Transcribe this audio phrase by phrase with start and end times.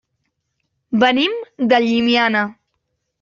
[1.03, 1.37] Venim
[1.73, 2.43] de Llimiana.